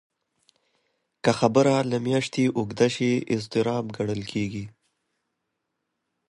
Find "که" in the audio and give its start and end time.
1.23-1.31